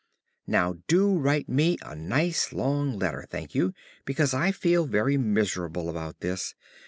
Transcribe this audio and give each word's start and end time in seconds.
Now 0.47 0.77
do 0.87 1.15
write 1.15 1.47
me 1.47 1.77
a 1.83 1.95
nice 1.95 2.51
long 2.53 2.97
letter, 2.97 3.27
Thankyou, 3.29 3.71
because 4.03 4.33
I 4.33 4.51
feel 4.51 4.87
very 4.87 5.15
miserable 5.15 5.89
about 5.91 6.21
this. 6.21 6.55